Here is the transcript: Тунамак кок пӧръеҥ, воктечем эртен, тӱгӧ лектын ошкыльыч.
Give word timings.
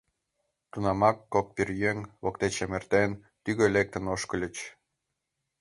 Тунамак 0.71 1.17
кок 1.33 1.47
пӧръеҥ, 1.55 1.97
воктечем 2.23 2.71
эртен, 2.77 3.11
тӱгӧ 3.43 3.65
лектын 3.75 4.05
ошкыльыч. 4.13 4.55